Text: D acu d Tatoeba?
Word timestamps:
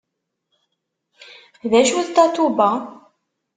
D 1.69 1.71
acu 1.79 1.99
d 2.05 2.07
Tatoeba? 2.15 2.69